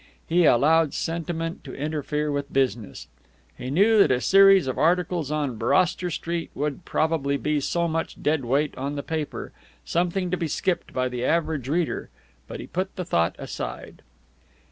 [0.27, 3.05] He allowed sentiment to interfere with business.
[3.55, 8.19] He knew that a series of articles on Broster Street would probably be so much
[8.23, 9.51] dead weight on the paper,
[9.85, 12.09] something to be skipped by the average reader,
[12.47, 14.01] but he put the thought aside.